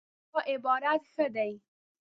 دا 0.33 0.39
عبارت 0.53 1.01
ښه 1.13 1.25
دی 1.35 1.51